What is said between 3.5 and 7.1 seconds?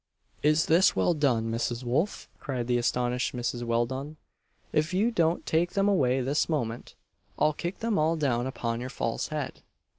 Welldone "if you don't take them away this moment,